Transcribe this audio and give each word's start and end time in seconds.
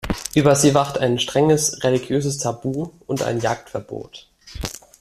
Über 0.33 0.55
sie 0.55 0.73
wacht 0.73 0.97
ein 0.97 1.19
strenges 1.19 1.83
religiöses 1.83 2.39
Tabu 2.39 2.93
und 3.05 3.21
ein 3.21 3.39
Jagdverbot. 3.39 4.31